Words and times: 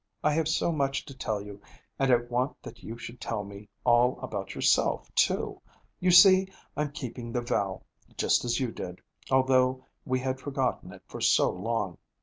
I 0.23 0.31
have 0.31 0.47
so 0.47 0.71
much 0.71 1.05
to 1.05 1.13
tell 1.15 1.43
you, 1.43 1.61
and 1.99 2.11
I 2.11 2.15
want 2.15 2.59
that 2.63 2.81
you 2.81 2.97
should 2.97 3.21
tell 3.21 3.43
me 3.43 3.69
all 3.83 4.19
about 4.21 4.55
yourself, 4.55 5.13
too. 5.13 5.61
You 5.99 6.09
see 6.09 6.47
I'm 6.75 6.91
keeping 6.91 7.31
the 7.31 7.41
vow, 7.41 7.83
just 8.17 8.43
as 8.43 8.59
you 8.59 8.71
did, 8.71 8.99
although 9.29 9.85
we 10.03 10.19
had 10.19 10.39
forgotten 10.39 10.91
it 10.91 11.03
for 11.05 11.21
so 11.21 11.51
long. 11.51 11.99